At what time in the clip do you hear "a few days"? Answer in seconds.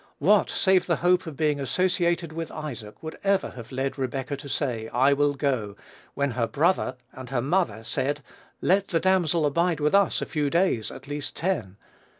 10.19-10.89